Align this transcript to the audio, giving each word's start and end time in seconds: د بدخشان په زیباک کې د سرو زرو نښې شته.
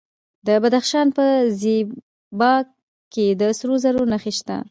د 0.47 0.49
بدخشان 0.63 1.07
په 1.17 1.25
زیباک 1.61 2.67
کې 3.13 3.25
د 3.39 3.41
سرو 3.59 3.75
زرو 3.83 4.01
نښې 4.11 4.31
شته. 4.37 4.57